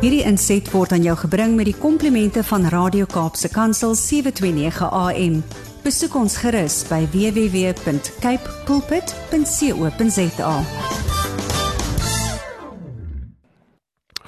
[0.00, 5.34] Hierdie inset word aan jou gebring met die komplimente van Radio Kaapse Kansel 729 AM.
[5.84, 10.54] Besoek ons gerus by www.cape pulpit.co.za.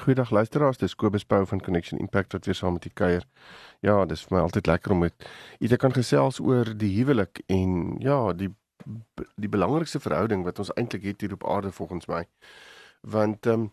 [0.03, 3.25] Goeiedag luisteraars, dis Kobus Pau van Connection Impact wat weer saam met u kuier.
[3.81, 7.41] Ja, dis vir my altyd lekker om met u te kan gesels oor die huwelik
[7.49, 8.53] en ja, die
[9.41, 12.27] die belangrikste verhouding wat ons eintlik het hier op aarde volgens my.
[13.01, 13.73] Want ehm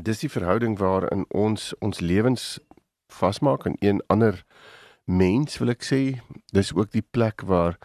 [0.00, 2.58] dis die verhouding waarin ons ons lewens
[3.12, 4.44] vasmaak aan een ander
[5.04, 6.00] mens wil ek sê.
[6.52, 7.78] Dis ook die plek waar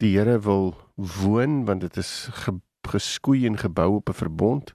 [0.00, 2.56] die Here wil woon want dit is ge,
[2.88, 4.74] geskoei en gebou op 'n verbond.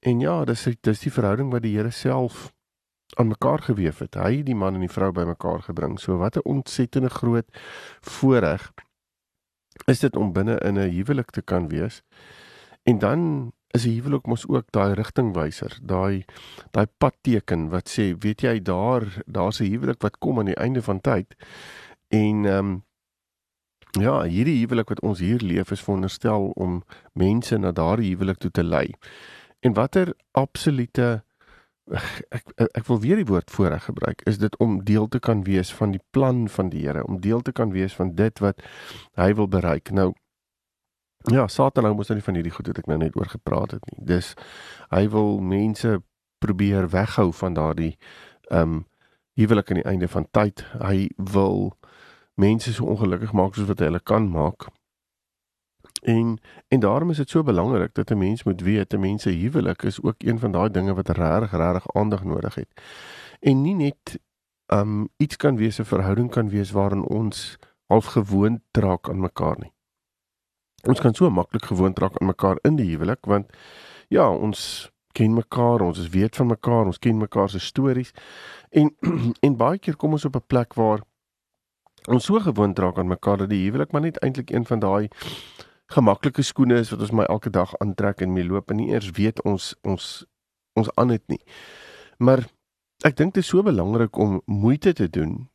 [0.00, 2.52] En ja, dis dis die verhouding wat die Here self
[3.18, 4.14] aan mekaar gewewe het.
[4.14, 5.98] Hy het die man en die vrou bymekaar gebring.
[5.98, 7.48] So wat 'n ontsettende groot
[8.00, 8.72] voorreg
[9.86, 12.02] is dit om binne in 'n huwelik te kan wees.
[12.82, 16.24] En dan is 'n huwelik mos ook daai rigtingwyser, daai
[16.70, 20.82] daai padteken wat sê, weet jy, daar daar's 'n huwelik wat kom aan die einde
[20.82, 21.34] van tyd.
[22.08, 22.84] En ehm um,
[23.90, 28.50] ja, hierdie huwelik wat ons hier leef is veronderstel om mense na daardie huwelik toe
[28.50, 28.94] te lei.
[29.60, 31.24] En watter absolute
[31.90, 35.72] ek ek wil weer die woord voorreg gebruik is dit om deel te kan wees
[35.74, 38.62] van die plan van die Here om deel te kan wees van dit wat
[39.18, 40.12] hy wil bereik nou
[41.28, 43.70] ja Satan nou mos nou nie van hierdie goed wat ek nou net oor gepraat
[43.70, 44.34] het nie dis
[44.90, 46.00] hy wil mense
[46.38, 47.96] probeer weghou van daardie
[48.50, 48.86] ehm um,
[49.38, 51.72] huwelik aan die einde van tyd hy wil
[52.34, 54.68] mense so ongelukkig maak soos wat hy hulle kan maak
[56.00, 59.30] En en daarom is dit so belangrik dat 'n mens moet weet 'n mens se
[59.30, 62.68] huwelik is ook een van daai dinge wat regtig regtig aandag nodig het.
[63.40, 64.20] En nie net
[64.66, 69.56] um iets kan wees 'n verhouding kan wees waarin ons half gewoond raak aan mekaar
[69.58, 69.72] nie.
[70.88, 73.50] Ons kan so maklik gewoond raak aan mekaar in die huwelik want
[74.08, 78.12] ja, ons ken mekaar, ons is weet van mekaar, ons ken mekaar se stories.
[78.70, 78.90] En
[79.46, 81.02] en baie keer kom ons op 'n plek waar
[82.08, 85.08] ons so gewoond raak aan mekaar dat die huwelik maar net eintlik een van daai
[85.92, 89.10] gemaklike skoene is wat ons my elke dag aantrek en mee loop en nie eers
[89.10, 90.24] weet ons ons
[90.74, 91.42] ons aan dit nie.
[92.18, 92.46] Maar
[93.04, 95.49] ek dink dit is so belangrik om moeite te doen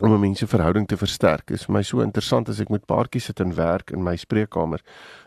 [0.00, 1.46] om 'n mens se verhouding te versterk.
[1.46, 4.16] Dit is vir my so interessant as ek met paartjies sit en werk in my
[4.16, 4.80] spreekkamer,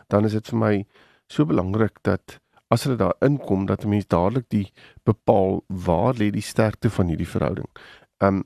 [0.08, 0.86] dan is dit vir my
[1.26, 4.72] so belangrik dat as hulle daar inkom dat 'n mens dadelik die
[5.04, 7.68] bepaal waar lê die sterkte van hierdie verhouding.
[8.18, 8.44] Um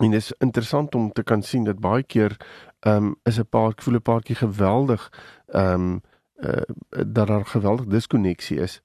[0.00, 2.36] En dit is interessant om te kan sien dat baie keer
[2.80, 5.12] um, is 'n paar voel 'n paartjie geweldig
[5.54, 6.00] um,
[6.36, 8.82] uh, dat daar geweldig diskonneksie is.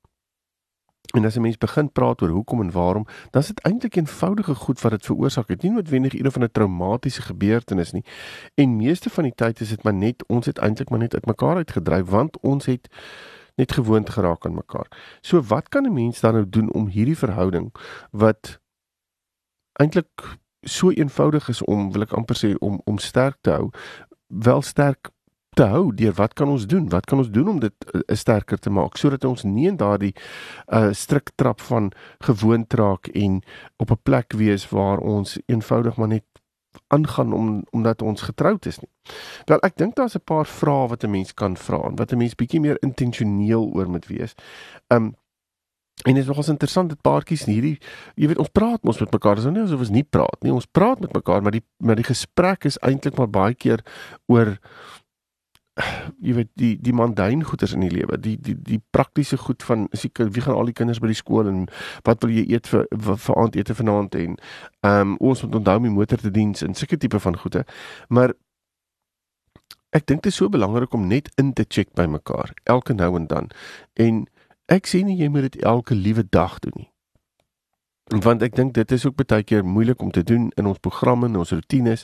[1.16, 4.56] En as 'n mens begin praat oor hoekom en waarom, dan is dit eintlik eenvoudige
[4.56, 5.62] goed wat dit veroorsaak het.
[5.62, 8.06] Nie noodwendig een van 'n traumatiese gebeurtenis nie.
[8.56, 11.56] En meeste van die tyd is dit maar net ons het eintlik maar net uitmekaar
[11.56, 12.88] uitgedryf want ons het
[13.56, 15.18] net gewoond geraak aan mekaar.
[15.22, 17.74] So wat kan 'n mens dan nou doen om hierdie verhouding
[18.12, 18.60] wat
[19.74, 23.70] eintlik so eenvoudig is om wil ek amper sê om om sterk te hou,
[24.28, 25.10] wel sterk
[25.58, 26.90] te hou deur wat kan ons doen?
[26.90, 30.14] Wat kan ons doen om dit uh, sterker te maak sodat ons nie in daardie
[30.74, 31.92] uh strik trap van
[32.26, 33.42] gewoond raak en
[33.82, 36.26] op 'n plek wees waar ons eenvoudig maar net
[36.88, 38.90] aangaan om omdat ons getroud is nie.
[39.46, 42.18] Wel ek dink daar's 'n paar vrae wat 'n mens kan vra en wat 'n
[42.18, 44.36] mens bietjie meer intentioneel oor moet wees.
[44.88, 45.16] Um
[46.06, 47.80] En dit is nogals interessant dat paartjies hierdie
[48.16, 50.54] jy weet ons praat mos met mekaar, dis nou nie asof ons nie praat nie.
[50.54, 53.82] Ons praat met mekaar, maar die maar die gesprek is eintlik maar baie keer
[54.28, 54.60] oor
[56.26, 59.88] jy weet die die mundane goeders in die lewe, die die die praktiese goed van
[59.92, 61.68] is die wie gaan al die kinders by die skool en
[62.08, 64.38] wat wil jy eet vir vir aandete vanaand en
[64.82, 67.66] ehm um, ons moet onthou om die motor te diens en sulke tipe van goede.
[68.10, 68.34] Maar
[69.96, 73.16] ek dink dit is so belangrik om net in te check by mekaar elke nou
[73.16, 73.48] en dan.
[73.96, 74.26] En
[74.68, 76.90] Ek sê nie jy moet dit elke liewe dag doen nie.
[78.24, 81.28] Want ek dink dit is ook baie keer moeilik om te doen in ons programme
[81.28, 82.04] en ons rotines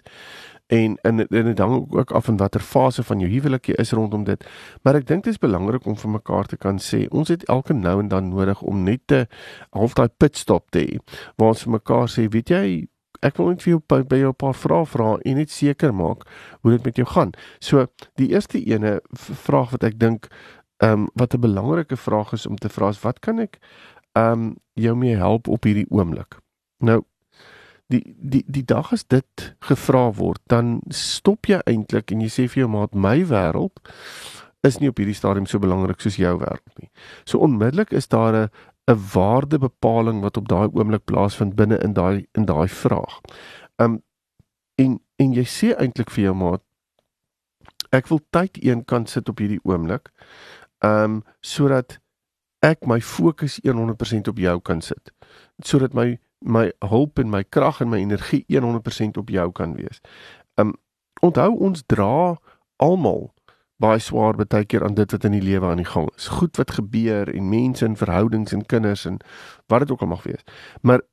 [0.68, 3.92] en in in dit hang ook af van watter fase van jou huwelik jy is
[3.92, 4.46] rondom dit.
[4.82, 7.74] Maar ek dink dit is belangrik om vir mekaar te kan sê ons het elke
[7.74, 9.26] nou en dan nodig om net te
[9.72, 10.98] half daai pitstop te hê
[11.38, 12.88] waar ons vir mekaar sê, weet jy,
[13.24, 16.28] ek wil net vir jou by jou 'n paar vrae vra en net seker maak
[16.62, 17.32] hoe dit met jou gaan.
[17.60, 20.30] So die eerste ene vraag wat ek dink
[20.84, 23.60] Ehm um, wat 'n belangrike vraag is om te vra is wat kan ek
[24.12, 26.38] ehm um, jou mee help op hierdie oomblik?
[26.78, 27.04] Nou
[27.92, 32.48] die die die dag as dit gevra word, dan stop jy eintlik en jy sê
[32.48, 33.80] vir jou maat my wêreld
[34.64, 36.90] is nie op hierdie stadium so belangrik soos jou wêreld nie.
[37.26, 38.50] So onmiddellik is daar 'n
[38.88, 43.22] 'n waardebepaling wat op daai oomblik plaasvind binne in daai in daai vraag.
[43.78, 44.04] Um,
[44.76, 46.64] en en jy sê eintlik vir jou maat
[47.94, 50.10] ek wil tyd een kant sit op hierdie oomblik
[50.86, 52.00] um, sodat
[52.64, 55.14] ek my fokus 100% op jou kan sit
[55.64, 60.02] sodat my my hulp en my krag en my energie 100% op jou kan wees.
[60.56, 60.76] Um
[61.24, 62.36] onthou ons dra
[62.84, 63.32] almal
[63.84, 66.28] baie swaar baie keer aan dit wat in die lewe aan die gang is.
[66.28, 69.20] Goed wat gebeur en mense en verhoudings en kinders en
[69.72, 70.44] wat dit ook al mag wees.
[70.82, 71.04] Maar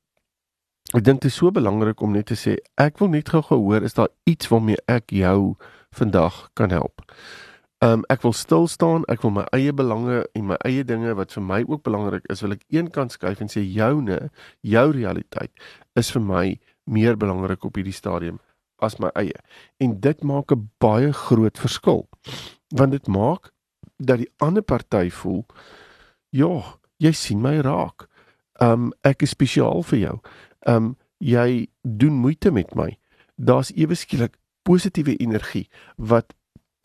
[0.95, 3.87] ek dink dit is so belangrik om net te sê ek wil net gou gehoor
[3.87, 5.55] is daar iets waarmee ek jou
[5.95, 7.03] vandag kan help.
[7.81, 11.33] Um ek wil stil staan, ek wil my eie belange en my eie dinge wat
[11.33, 14.19] vir my ook belangrik is, wil ek eenkant skuif en sê joune,
[14.61, 15.53] jou realiteit
[15.97, 16.45] is vir my
[16.85, 18.37] meer belangrik op hierdie stadium
[18.85, 19.37] as my eie.
[19.81, 22.09] En dit maak 'n baie groot verskil.
[22.69, 23.51] Want dit maak
[23.97, 25.47] dat die ander party voel,
[26.31, 28.09] "Ja, jy sien my raak.
[28.61, 30.21] Um ek is spesiaal vir jou.
[30.67, 32.99] Um jy doen moeite met my."
[33.39, 36.35] Daar's ewe skielik positiewe energie wat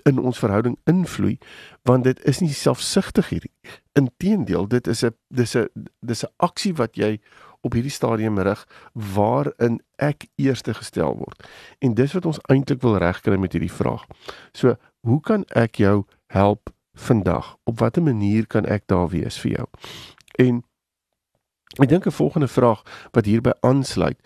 [0.05, 1.37] in ons verhouding invloei
[1.81, 3.51] want dit is nie selfsugtig hierdie.
[3.97, 5.67] Inteendeel dit is 'n dis 'n
[5.99, 7.19] dis 'n aksie wat jy
[7.61, 11.49] op hierdie stadium rig waarin ek eerste gestel word.
[11.79, 14.05] En dis wat ons eintlik wil regkry met hierdie vraag.
[14.53, 17.57] So hoe kan ek jou help vandag?
[17.63, 19.67] Op watter manier kan ek daar wees vir jou?
[20.37, 20.63] En
[21.81, 24.19] ek dink 'n volgende vraag wat hierby aansluit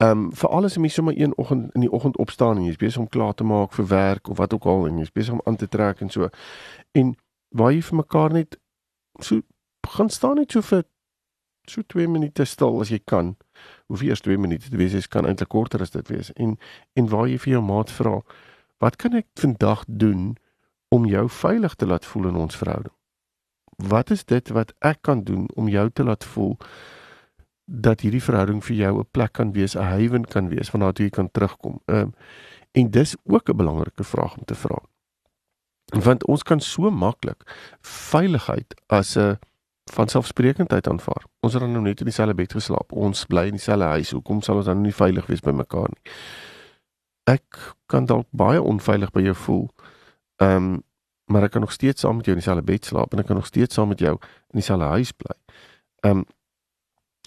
[0.00, 3.02] Ehm um, veral as jy sommer een oggend in die oggend opstaan en jy's besig
[3.02, 5.56] om klaar te maak vir werk of wat ook al en jy's besig om aan
[5.56, 6.28] te trek en so.
[6.92, 7.16] En
[7.48, 8.56] waar jy vir mekaar net
[9.18, 9.42] so
[9.88, 10.86] gaan staan net so vir
[11.68, 13.34] so 2 minute stil as jy kan.
[13.92, 16.32] Hoef eers 2 minute te wees, dit kan eintlik korter as dit wees.
[16.32, 16.56] En
[16.96, 18.20] en waar jy vir jou maat vra,
[18.80, 20.36] wat kan ek vandag doen
[20.88, 22.94] om jou veilig te laat voel in ons verhouding?
[23.76, 26.56] Wat is dit wat ek kan doen om jou te laat voel
[27.70, 31.10] dat hierdie verhouding vir jou 'n plek kan wees, 'n haven kan wees waarna jy
[31.10, 31.80] kan terugkom.
[31.86, 32.14] Ehm um,
[32.72, 34.78] en dis ook 'n belangrike vraag om te vra.
[35.84, 37.42] Want ons kan so maklik
[37.80, 39.38] veiligheid as 'n
[39.84, 41.24] van selfsprekendheid aanvaar.
[41.40, 42.92] Ons het dan nou net in dieselfde bed geslaap.
[42.92, 44.10] Ons bly in dieselfde huis.
[44.10, 46.12] Hoekom sal ons dan nie veilig wees by mekaar nie?
[47.24, 49.68] Ek kan dalk baie onveilig by jou voel.
[50.36, 50.82] Ehm um,
[51.30, 53.36] maar ek kan nog steeds saam met jou in dieselfde bed slaap en ek kan
[53.36, 54.16] nog steeds saam met jou
[54.50, 55.36] in dieselfde huis bly.
[56.00, 56.24] Ehm um,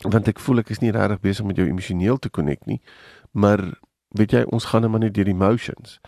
[0.09, 2.81] want ek voel ek is nie regtig besig met jou emosioneel te connect nie
[3.31, 3.63] maar
[4.13, 5.99] weet jy ons gaan net maar net deur die emotions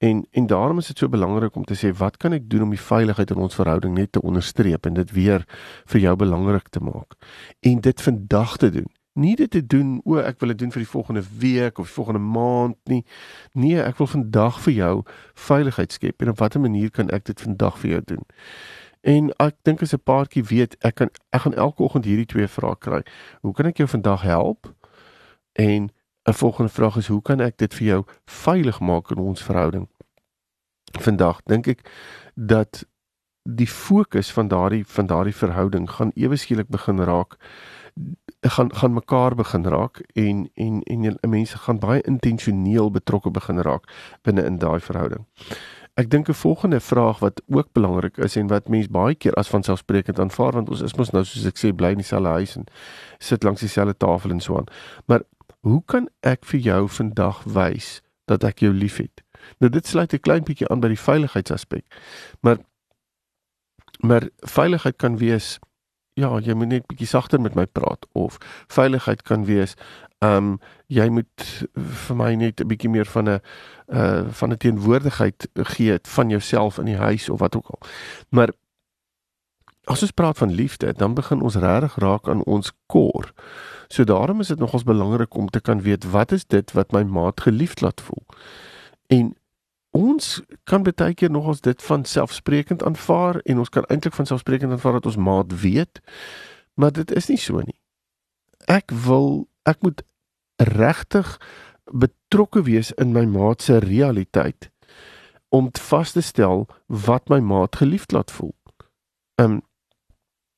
[0.00, 2.70] en en daarom is dit so belangrik om te sê wat kan ek doen om
[2.72, 5.44] die veiligheid in ons verhouding net te onderstreep en dit weer
[5.92, 7.18] vir jou belangrik te maak?
[7.60, 8.88] En dit vandag te doen.
[9.12, 11.94] Nie dit te doen o ek wil dit doen vir die volgende week of die
[11.94, 13.04] volgende maand nie.
[13.52, 14.94] Nee ek wil vandag vir jou
[15.50, 18.24] veiligheid skep en op watter manier kan ek dit vandag vir jou doen
[19.00, 22.48] En ek dink as 'n paartjie weet, ek kan ek gaan elke oggend hierdie twee
[22.48, 23.02] vrae kry.
[23.40, 24.74] Hoe kan ek jou vandag help?
[25.52, 25.90] En
[26.24, 29.88] 'n volgende vraag is hoe kan ek dit vir jou veilig maak in ons verhouding?
[31.00, 31.90] Vandag dink ek
[32.34, 32.84] dat
[33.42, 37.36] die fokus van daardie van daardie verhouding gaan ewe skielik begin raak
[38.40, 43.84] gaan gaan mekaar begin raak en en en mense gaan baie intentioneel betrokke begin raak
[44.22, 45.26] binne in daai verhouding.
[45.94, 49.48] Ek dink 'n volgende vraag wat ook belangrik is en wat mense baie keer as
[49.48, 52.64] vanselfsprekend aanvaar want ons is mos nou soos ek sê bly in dieselfde huis en
[53.18, 54.66] sit langs dieselfde tafel en so aan.
[55.06, 55.22] Maar
[55.60, 59.22] hoe kan ek vir jou vandag wys dat ek jou liefhet?
[59.58, 61.84] Nou dit sluit 'n klein bietjie aan by die veiligheidsaspek.
[62.40, 62.58] Maar
[64.00, 65.58] maar veiligheid kan wees
[66.20, 69.76] ja, jy moet net bietjie sagter met my praat of veiligheid kan wees
[70.20, 70.58] Ehm um,
[70.92, 71.44] jy moet
[72.06, 73.40] vir my net 'n bietjie meer van 'n
[73.88, 77.80] uh van 'n teenwoordigheid gee van jouself in die huis of wat ook al.
[78.28, 78.50] Maar
[79.84, 83.32] as ons praat van liefde, dan begin ons regtig raak aan ons kor.
[83.88, 87.02] So daarom is dit nogals belangrik om te kan weet wat is dit wat my
[87.02, 88.26] maat geliefd laat voel.
[89.06, 89.36] En
[89.90, 94.72] ons kan baie keer nogals dit van selfsprekend aanvaar en ons kan eintlik van selfsprekend
[94.72, 96.00] aanvaar dat ons maat weet,
[96.74, 97.78] maar dit is nie so nie.
[98.70, 100.02] Ek wil ek moet
[100.60, 101.38] regtig
[101.90, 104.70] betrokke wees in my maat se realiteit
[105.50, 108.54] om vas te stel wat my maat geliefd laat voel.
[109.34, 109.60] Ehm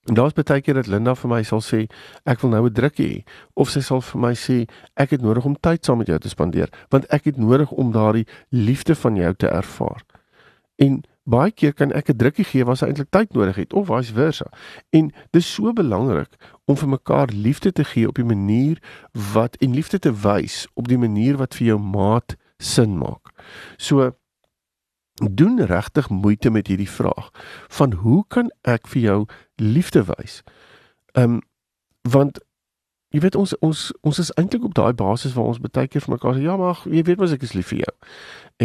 [0.09, 1.87] um, daar's baie keer dat Linda vir my sal sê
[2.25, 4.67] ek wil nou 'n drukkie hê of sy sal vir my sê
[4.97, 7.93] ek het nodig om tyd saam met jou te spandeer want ek het nodig om
[7.93, 10.03] daardie liefde van jou te ervaar.
[10.79, 13.87] En baie keer kan ek 'n drukkie gee wat sy eintlik tyd nodig het of
[13.87, 14.47] vice versa.
[14.91, 16.35] En dis so belangrik
[16.67, 18.79] om vir mekaar liefde te gee op die manier
[19.33, 23.31] wat en liefde te wys op die manier wat vir jou maat sin maak.
[23.77, 24.13] So
[25.31, 27.31] doen regtig moeite met hierdie vraag
[27.69, 29.19] van hoe kan ek vir jou
[29.57, 30.43] liefde wys?
[31.13, 31.41] Ehm um,
[32.03, 32.41] want
[33.13, 36.15] jy weet ons ons ons is eintlik op daai basis waar ons baie keer vir
[36.15, 37.95] mekaar sê ja maar jy weet mos ek is lief vir jou.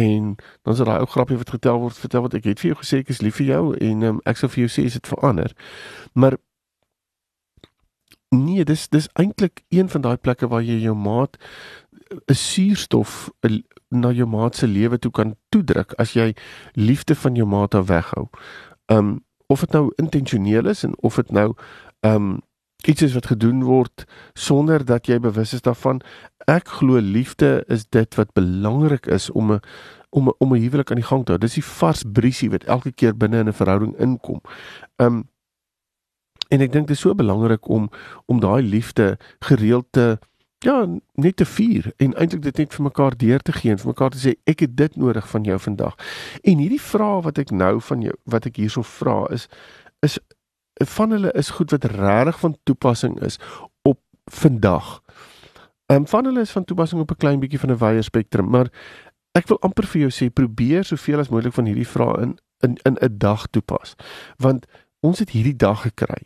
[0.02, 0.34] En
[0.64, 3.02] dan is daai ou grappie wat vertel word vertel wat ek het vir jou gesê
[3.04, 5.54] ek is lief vir jou en um, ek sal vir jou sê is dit verander.
[6.14, 6.40] Maar
[8.30, 11.38] Nee, dis dis eintlik een van daai plekke waar jy jou maat
[12.10, 13.30] 'n suurstof
[13.88, 16.34] na jou maat se lewe toe kan toedruk as jy
[16.72, 18.28] liefde van jou maat af weghou.
[18.86, 21.54] Um of dit nou intentioneel is en of dit nou
[22.00, 22.40] um
[22.86, 26.00] iets is wat gedoen word sonder dat jy bewus is daarvan.
[26.46, 29.60] Ek glo liefde is dit wat belangrik is om 'n
[30.10, 31.40] om om 'n huwelik aan die gang te hou.
[31.40, 34.40] Dis die vars briesie wat elke keer binne in 'n verhouding inkom.
[34.96, 35.28] Um
[36.48, 37.90] en ek dink dit is so belangrik om
[38.26, 40.18] om daai liefde gereeld te
[40.58, 43.92] ja, net te vier en eintlik dit net vir mekaar deur te gee en vir
[43.92, 45.94] mekaar te sê ek het dit nodig van jou vandag.
[46.42, 49.46] En hierdie vraag wat ek nou van jou wat ek hierso vra is
[50.06, 50.18] is
[50.94, 53.38] van hulle is goed wat regtig van toepassing is
[53.82, 54.00] op
[54.30, 54.98] vandag.
[55.86, 58.50] Ehm um, van hulle is van toepassing op 'n klein bietjie van 'n wye spektrum,
[58.50, 58.68] maar
[59.32, 62.76] ek wil amper vir jou sê probeer soveel as moontlik van hierdie vrae in in
[62.82, 63.94] in 'n dag toepas.
[64.36, 64.66] Want
[65.00, 66.22] ons het hierdie dag gekry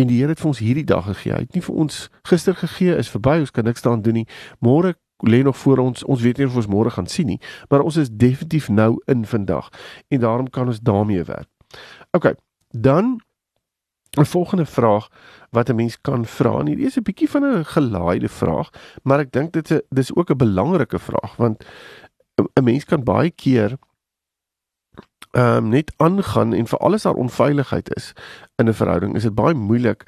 [0.00, 1.34] en die Here het vir ons hierdie dag gegee.
[1.34, 4.26] Hy het nie vir ons gister gegee is verby, ons kan niks daaraan doen nie.
[4.64, 4.94] Môre
[5.28, 6.04] lê nog voor ons.
[6.08, 9.26] Ons weet nie of ons môre gaan sien nie, maar ons is definitief nou in
[9.28, 9.68] vandag
[10.08, 11.50] en daarom kan ons daarmee werk.
[12.16, 12.32] OK.
[12.70, 13.20] Dan
[14.18, 15.08] 'n volgende vraag
[15.50, 16.58] wat 'n mens kan vra.
[16.58, 18.70] En hierdie is 'n bietjie van 'n gelaaide vraag,
[19.02, 21.64] maar ek dink dit is dis ook 'n belangrike vraag want
[22.36, 23.76] 'n mens kan baie keer
[25.30, 28.12] ehm um, net aangaan en vir alles daar onveiligheid is
[28.56, 30.02] in 'n verhouding, is dit baie moeilik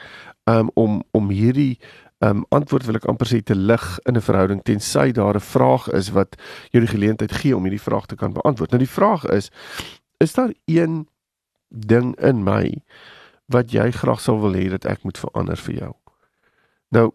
[0.44, 1.78] um, om om hierdie
[2.18, 5.40] ehm um, antwoord wil ek amper sê te lig in 'n verhouding tensy daar 'n
[5.40, 6.36] vraag is wat
[6.70, 8.70] jou die geleentheid gee om hierdie vraag te kan beantwoord.
[8.70, 9.50] Nou die vraag is
[10.18, 11.08] is daar een
[11.68, 12.82] ding in my
[13.46, 15.92] wat jy graag sou wil hê dat ek moet verander vir jou.
[16.88, 17.12] Nou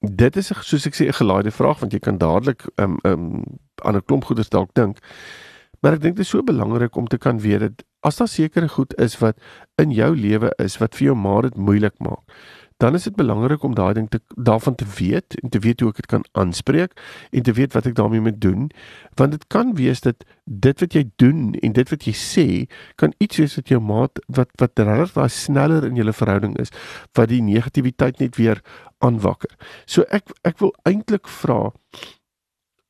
[0.00, 3.42] dit is soos ek sê 'n gelaaide vraag want jy kan dadelik um um
[3.74, 4.98] aan 'n klomp goeders dalk dink.
[5.80, 8.68] Maar ek dink dit is so belangrik om te kan weet dat as daar sekere
[8.68, 9.38] goed is wat
[9.82, 12.22] in jou lewe is wat vir jou maar dit moeilik maak,
[12.78, 15.90] dan is dit belangrik om daai ding te daarvan te weet en te weet hoe
[15.90, 16.94] ek dit kan aanspreek
[17.30, 18.68] en te weet wat ek daarmee moet doen
[19.18, 22.46] want dit kan wees dat dit wat jy doen en dit wat jy sê
[23.02, 26.70] kan iets wees wat jou maat wat wat regtig daai sneller in julle verhouding is
[27.18, 28.62] wat die negativiteit net weer
[29.02, 29.50] aanwakker.
[29.86, 31.74] So ek ek wil eintlik vra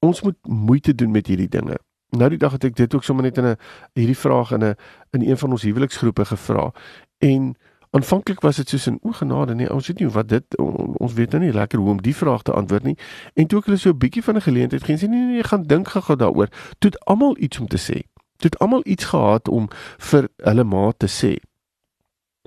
[0.05, 1.81] ons moet moeite doen met hierdie dinge.
[2.11, 3.57] Nou die dag het ek dit ook sommer net in 'n
[3.93, 4.77] hierdie vraag in 'n
[5.11, 6.73] in een van ons huweliksgroepe gevra
[7.19, 7.57] en
[7.91, 10.57] Aanvanklik was dit soos 'n o genade nee, ons weet nie wat dit
[10.97, 12.99] ons weet nou nie lekker hoe om die vraag te antwoord nie.
[13.35, 15.43] En toe ek hulle so 'n bietjie van 'n geleentheid gee, sê nee nee, nee
[15.43, 16.49] gaan dink gou daaroor.
[16.79, 18.05] Toe het almal iets om te sê.
[18.37, 21.48] Toe het almal iets gehad om vir hulle ma te sê.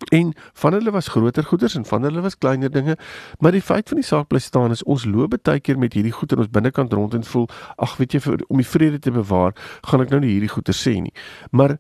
[0.10, 2.98] En van hulle was groter goeders en van hulle was kleiner dinge,
[3.40, 6.12] maar die feit van die saak bly staan is ons loop baie keer met hierdie
[6.12, 9.12] goed in ons binnekant rond en voel, ag weet jy vir, om die vrede te
[9.12, 9.56] bewaar,
[9.88, 11.14] gaan ek nou nie hierdie goeie sê nie.
[11.52, 11.78] Maar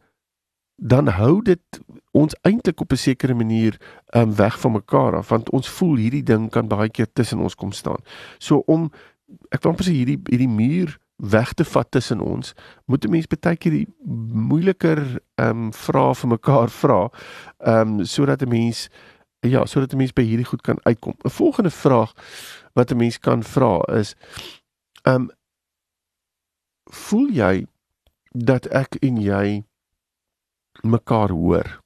[0.81, 1.81] dan hou dit
[2.17, 3.77] ons eintlik op 'n sekere manier
[4.15, 7.55] um weg van mekaar af want ons voel hierdie ding kan baie keer tussen ons
[7.55, 8.01] kom staan.
[8.39, 8.91] So om
[9.51, 12.53] ek wil amper sê hierdie hierdie muur weg te vat tussen ons,
[12.85, 13.87] moet 'n mens baie keer die
[14.33, 17.09] moeiliker um vrae vir mekaar vra
[17.59, 18.89] um sodat 'n mens
[19.41, 21.13] ja, sodat 'n mens by hierdie goed kan uitkom.
[21.23, 22.13] 'n Volgende vraag
[22.73, 24.15] wat 'n mens kan vra is
[25.03, 25.29] um
[26.85, 27.65] voel jy
[28.31, 29.63] dat ek en jy
[30.81, 31.81] mekaar hoor.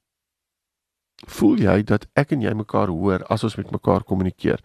[1.28, 4.60] Voel jy dat ek en jy mekaar hoor as ons met mekaar kommunikeer?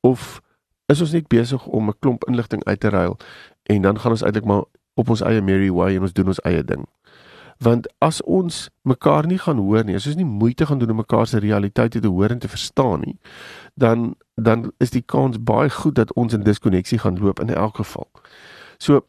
[0.00, 0.40] Of
[0.86, 3.18] is ons net besig om 'n klomp inligting uit te ruil
[3.70, 6.42] en dan gaan ons eintlik maar op ons eie merry way en ons doen ons
[6.44, 6.84] eie ding?
[7.58, 11.02] Want as ons mekaar nie gaan hoor nie, as ons nie moeite gaan doen om
[11.02, 13.18] mekaar se realiteite te hoor en te verstaan nie,
[13.74, 17.76] dan dan is die kans baie goed dat ons in diskonneksie gaan loop in elk
[17.76, 18.08] geval.
[18.78, 19.06] So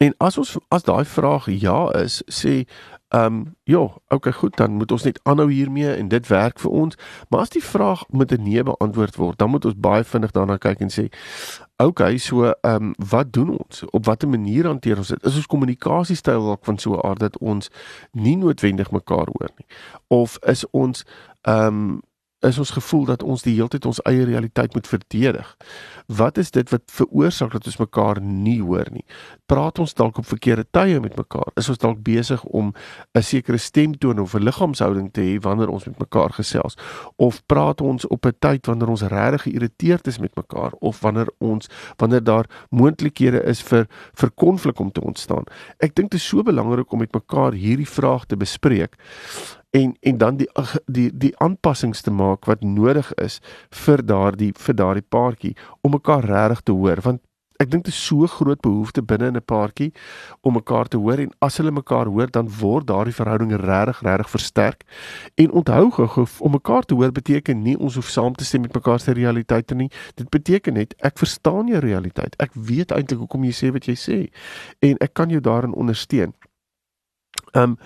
[0.00, 2.64] en as ons as daai vraag ja is, sê
[3.12, 6.70] Ehm um, ja, okay goed, dan moet ons net aanhou hiermee en dit werk vir
[6.70, 6.96] ons.
[7.28, 10.56] Maar as die vraag met 'n nee beantwoord word, dan moet ons baie vinnig daarna
[10.56, 11.08] kyk en sê,
[11.76, 13.84] okay, so ehm um, wat doen ons?
[13.90, 15.24] Op watter manier hanteer ons dit?
[15.24, 17.70] Is ons kommunikasiestyl dalk van so 'n aard dat ons
[18.12, 19.66] nie noodwendig mekaar hoor nie?
[20.06, 21.04] Of is ons
[21.42, 22.00] ehm um,
[22.42, 25.48] is ons gevoel dat ons die hele tyd ons eie realiteit moet verdedig.
[26.06, 29.04] Wat is dit wat veroorsaak dat ons mekaar nie hoor nie?
[29.46, 31.52] Praat ons dalk op verkeerde tye met mekaar?
[31.60, 32.72] Is ons dalk besig om
[33.14, 36.76] 'n sekere stemtoon of 'n liggaamshouding te hê wanneer ons met mekaar gesels?
[37.16, 41.28] Of praat ons op 'n tyd wanneer ons regtig geïrriteerd is met mekaar of wanneer
[41.38, 45.44] ons wanneer daar moontlikhede is vir vir konflik om te ontstaan?
[45.78, 48.96] Ek dink dit is so belangrik om met mekaar hierdie vraag te bespreek
[49.72, 50.48] en en dan die
[50.86, 53.38] die die aanpassings te maak wat nodig is
[53.84, 57.22] vir daardie vir daardie paartjie om mekaar regtig te hoor want
[57.62, 59.92] ek dink dit is so groot behoefte binne in 'n paartjie
[60.42, 64.30] om mekaar te hoor en as hulle mekaar hoor dan word daardie verhouding regtig regtig
[64.30, 64.84] versterk.
[65.34, 68.74] En onthou gou om mekaar te hoor beteken nie ons hoef saam te stem met
[68.74, 69.90] mekaar se realiteite nie.
[70.14, 72.34] Dit beteken net ek verstaan jou realiteit.
[72.36, 74.18] Ek weet eintlik hoekom jy sê wat jy sê
[74.80, 76.34] en ek kan jou daarin ondersteun.
[77.52, 77.76] Ehm um,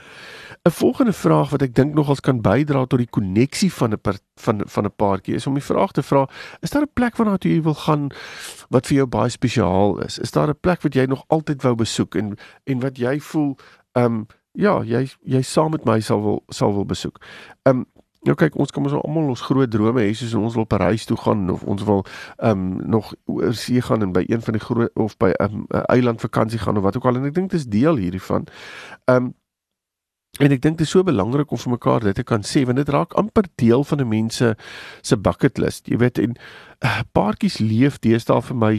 [0.67, 4.01] 'n volgende vraag wat ek dink nogals kan bydra tot die koneksie van 'n
[4.35, 6.29] van van 'n paartjie is om die vraag te vra:
[6.61, 8.11] Is daar 'n plek waarna jy wil gaan
[8.69, 10.19] wat vir jou baie spesiaal is?
[10.19, 13.57] Is daar 'n plek wat jy nog altyd wou besoek en en wat jy voel
[13.93, 17.21] ehm um, ja, jy jy saam met my sal wil sal wil besoek.
[17.63, 17.87] Ehm um,
[18.27, 21.17] Nou kyk ons kom ons almal ons groot drome hê soos ons wil Parys toe
[21.17, 22.05] gaan of ons wil
[22.39, 25.45] ehm um, nog oor see gaan en by een van die groot of by 'n
[25.45, 28.23] um, eiland vakansie gaan of wat ook al en ek dink dit is deel hierdie
[28.23, 28.47] van.
[29.05, 29.35] Ehm um,
[30.39, 32.77] En ek dink dit is so belangrik om vir mekaar dit te kan sê want
[32.77, 34.57] dit raak amper deel van 'n mense
[35.03, 35.89] se bucket list.
[35.89, 36.37] Jy weet en
[36.85, 38.79] uh, paartjies leef deesdae vir my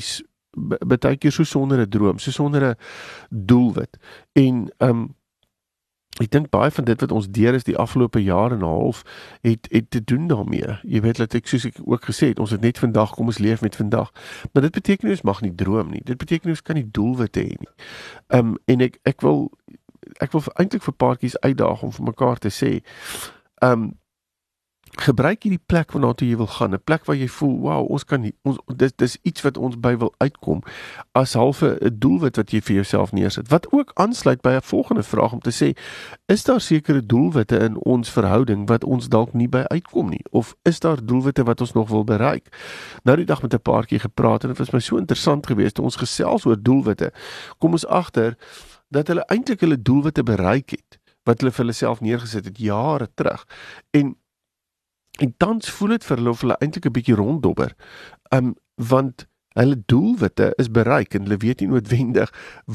[0.58, 2.76] baie keer so sonder 'n droom, so sonder 'n
[3.30, 3.98] doelwit.
[4.34, 5.16] En um
[6.18, 9.04] ek dink baie van dit wat ons deur is die afgelope jaar en 'n half
[9.42, 10.80] het het te doen daarmee.
[10.84, 13.38] Jy weet dat ek soos ek ook gesê het, ons het net vandag kom ons
[13.38, 14.12] leef met vandag.
[14.54, 16.02] Maar dit beteken nie ons mag nie droom nie.
[16.04, 17.74] Dit beteken ons kan nie doelwitte hê nie.
[18.28, 19.52] Um en ek ek wil
[20.20, 22.82] ek wil eintlik vir paartjies uitdaag om vir mekaar te sê,
[23.62, 23.96] ehm um,
[24.98, 28.04] gebruik hierdie plek waarna toe jy wil gaan, 'n plek waar jy voel, wow, ons
[28.04, 30.64] kan nie, ons dis dis iets wat ons by wil uitkom
[31.12, 33.50] as halfe 'n doelwit wat jy vir jouself neersit.
[33.50, 35.78] Wat ook aansluit by 'n volgende vraag om te sê,
[36.26, 40.56] is daar sekere doelwitte in ons verhouding wat ons dalk nie by uitkom nie of
[40.64, 42.48] is daar doelwitte wat ons nog wil bereik?
[43.04, 45.86] Nou die dag met 'n paartjie gepraat en dit was my so interessant geweest toe
[45.86, 47.12] ons gesels oor doelwitte.
[47.58, 48.38] Kom ons agter
[48.88, 53.10] dat hulle eintlik hulle doelwitte bereik het wat hulle vir hulle self neergesit het jare
[53.14, 53.44] terug.
[53.92, 54.16] En
[55.18, 57.74] en tans voel dit vir hulle of hulle eintlik 'n bietjie ronddobber.
[58.30, 59.26] Um want
[59.58, 62.34] hulle doelwitte is bereik en hulle weet nie noodwendig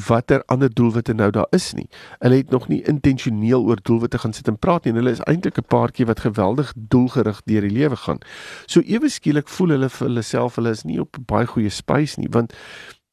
[0.09, 1.89] watter ander doelwitte nou daar is nie.
[2.19, 5.25] Hulle het nog nie intentioneel oor doelwitte gaan sit en praat nie en hulle is
[5.31, 8.19] eintlik 'n paartjie wat geweldig doelgerig deur die lewe gaan.
[8.67, 12.17] So ewe skielik voel hulle vir hulle self hulle is nie op baie goeie spys
[12.17, 12.53] nie want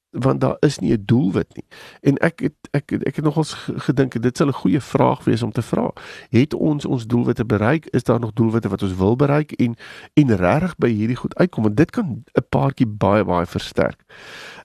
[0.10, 1.66] want daar is nie 'n doelwit nie.
[2.02, 5.52] En ek het ek ek het nogals gedink dit sal 'n goeie vraag wees om
[5.52, 5.92] te vra.
[6.30, 7.86] Het ons ons doelwitte bereik?
[7.86, 9.76] Is daar nog doelwitte wat ons wil bereik en
[10.14, 11.64] en regtig by hierdie goed uitkom?
[11.64, 14.04] Want dit kan 'n paartjie baie baie versterk.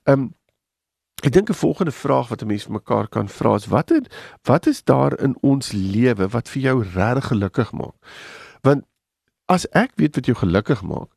[0.05, 0.35] Um,
[1.23, 4.39] ek dink 'n volgende vraag wat 'n mens vir mekaar kan vra is wat het,
[4.43, 7.95] wat is daar in ons lewe wat vir jou regtig gelukkig maak?
[8.61, 8.85] Want
[9.47, 11.11] as ek weet wat jou gelukkig maak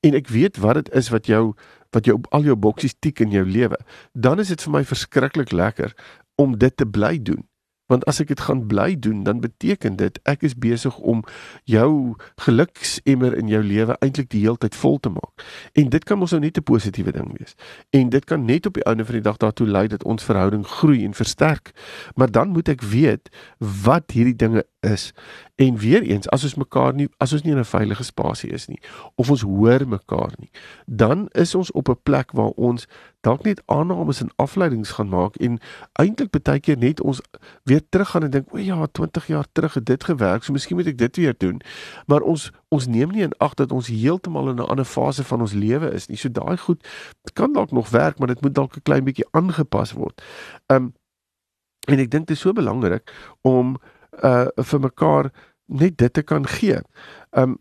[0.00, 1.54] en ek weet wat dit is wat jou
[1.90, 3.78] wat jou al jou boksies tik in jou lewe,
[4.12, 5.94] dan is dit vir my verskriklik lekker
[6.36, 7.44] om dit te bly doen.
[7.88, 11.22] Want as ek dit gaan bly doen, dan beteken dit ek is besig om
[11.64, 15.44] jou geluksemmer in jou lewe eintlik die heeltyd vol te maak.
[15.72, 17.56] En dit kan mos nou net 'n positiewe ding wees.
[17.90, 20.66] En dit kan net op die einde van die dag daartoe lei dat ons verhouding
[20.66, 21.72] groei en versterk.
[22.14, 25.12] Maar dan moet ek weet wat hierdie dinge is.
[25.54, 28.66] En weer eens, as ons mekaar nie as ons nie in 'n veilige spasie is
[28.66, 28.80] nie
[29.14, 30.50] of ons hoor mekaar nie,
[30.86, 32.86] dan is ons op 'n plek waar ons
[33.20, 35.58] dalk net aannames en afleidings gaan maak en
[35.92, 37.20] eintlik baie keer net ons
[37.64, 40.86] weer teruggaan en dink, "O ja, 20 jaar terug het dit gewerk, so miskien moet
[40.86, 41.60] ek dit weer doen."
[42.06, 45.40] Maar ons ons neem nie in ag dat ons heeltemal in 'n ander fase van
[45.40, 46.16] ons lewe is nie.
[46.16, 46.88] So daai goed
[47.32, 50.22] kan dalk nog werk, maar dit moet dalk 'n klein bietjie aangepas word.
[50.66, 50.94] Um
[51.86, 53.12] en ek dink dit is so belangrik
[53.42, 53.78] om
[54.22, 55.32] uh vir mekaar
[55.66, 56.80] net dit te kan gee.
[57.32, 57.58] Um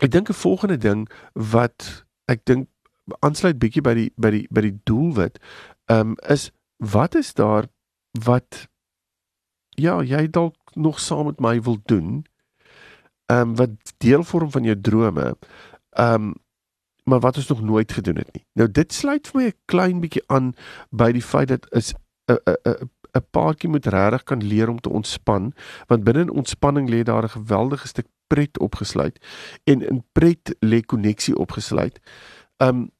[0.00, 2.68] ek dink 'n volgende ding wat ek dink
[3.20, 5.38] aansluit bietjie by die by die by die doelwit
[5.86, 7.66] um is wat is daar
[8.12, 8.68] wat
[9.78, 12.26] ja, jy dalk nog saam met my wil doen.
[13.26, 15.36] Um wat deel vorm van jou drome.
[15.96, 16.34] Um
[17.08, 18.44] maar wat ons nog nooit gedoen het nie.
[18.52, 20.54] Nou dit sluit vir my 'n klein bietjie aan
[20.90, 21.94] by die feit dat is
[22.28, 25.52] 'n 'n 'n paartjie moet regtig kan leer om te ontspan,
[25.86, 29.18] want binne in ontspanning lê daar 'n geweldige stuk pret opgesluit
[29.64, 32.00] en in pret lê koneksie opgesluit.
[32.56, 32.90] Um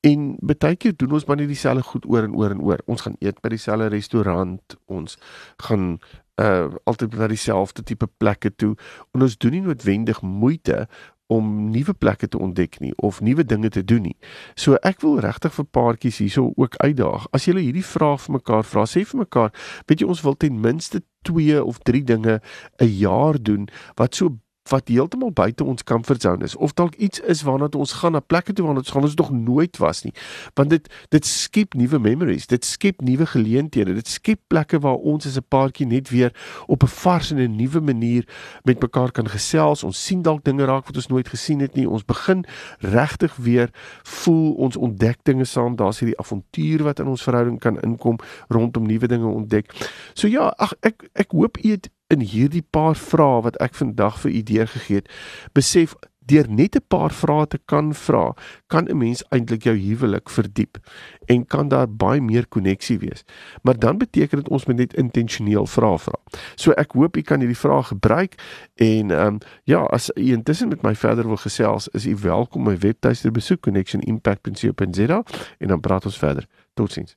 [0.00, 2.82] en baie keer doen ons maar net dieselfde goed oor en oor en oor.
[2.86, 5.18] Ons gaan eet by dieselfde restaurant, ons
[5.66, 5.98] gaan
[6.36, 8.74] uh altyd by dieselfde tipe plekke toe
[9.16, 10.82] en ons doen nie noodwendig moeite
[11.26, 14.16] om nuwe plekke te ontdek nie of nuwe dinge te doen nie.
[14.54, 17.26] So ek wil regtig vir paartjies hierso ook uitdaag.
[17.34, 19.52] As julle hierdie vraag vir mekaar vra, sê vir mekaar,
[19.86, 22.40] weet jy ons wil ten minste 2 of 3 dinge
[22.78, 27.20] 'n jaar doen wat so wat heeltemal buite ons comfort zone is of dalk iets
[27.20, 30.12] is waarna ons gaan na plekke toe waarna ons gaan ons nog nooit was nie.
[30.54, 35.26] Want dit dit skep nuwe memories dit skep nuwe geleenthede dit skep plekke waar ons
[35.26, 36.32] as 'n paartjie net weer
[36.66, 38.24] op 'n vars en 'n nuwe manier
[38.64, 39.84] met mekaar kan gesels.
[39.84, 41.88] Ons sien dalk dinge raak wat ons nooit gesien het nie.
[41.88, 42.44] Ons begin
[42.78, 43.70] regtig weer
[44.02, 45.76] voel ons ontdek dinge saam.
[45.76, 49.72] Daar's hierdie avontuur wat in ons verhouding kan inkom rondom nuwe dinge ontdek.
[50.14, 54.20] So ja ag ek ek hoop u het in hierdie paar vrae wat ek vandag
[54.22, 55.10] vir u deurgegee het,
[55.52, 58.34] besef deur net 'n paar vrae te kan vra,
[58.66, 60.78] kan 'n mens eintlik jou huwelik verdiep
[61.26, 63.24] en kan daar baie meer koneksie wees.
[63.62, 66.18] Maar dan beteken dit ons moet net intentioneel vra vra.
[66.54, 68.34] So ek hoop u kan hierdie vrae gebruik
[68.74, 72.62] en ehm um, ja, as u intussen met my verder wil gesels, is u welkom
[72.62, 75.22] my webtuiste besoek connectionimpact.co.za
[75.58, 76.46] en dan praat ons verder.
[76.74, 77.16] Totsiens.